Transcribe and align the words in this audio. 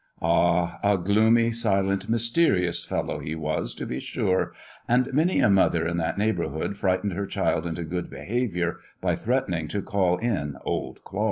Ah, 0.19 0.79
a 0.81 0.97
gloomy, 0.97 1.51
silent, 1.51 2.09
mysterious 2.09 2.83
fellow 2.83 3.19
he 3.19 3.35
was, 3.35 3.75
to 3.75 3.85
be 3.85 3.99
sure; 3.99 4.51
and 4.87 5.13
many 5.13 5.41
a 5.41 5.47
mother 5.47 5.87
in 5.87 5.97
that 5.97 6.17
neighborhood 6.17 6.75
frightened 6.75 7.13
her 7.13 7.27
child 7.27 7.67
into 7.67 7.83
good 7.83 8.09
behavior 8.09 8.79
by 8.99 9.15
threatening 9.15 9.67
to 9.67 9.79
call 9.83 10.17
in 10.17 10.57
Old 10.65 11.03
Claus. 11.03 11.19